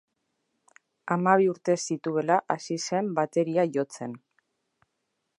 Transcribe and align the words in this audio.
Hamabi 1.15 1.43
urte 1.51 1.75
zituela 1.81 2.37
hasi 2.53 2.77
zen 2.85 3.11
bateria 3.19 3.67
jotzen. 3.77 4.17